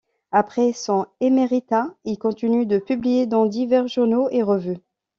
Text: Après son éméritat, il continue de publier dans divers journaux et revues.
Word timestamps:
Après 0.31 0.73
son 0.73 1.05
éméritat, 1.19 1.93
il 2.05 2.17
continue 2.17 2.65
de 2.65 2.79
publier 2.79 3.27
dans 3.27 3.45
divers 3.45 3.87
journaux 3.87 4.29
et 4.31 4.41
revues. 4.41 4.79